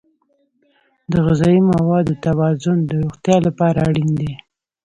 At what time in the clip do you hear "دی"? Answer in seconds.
4.19-4.31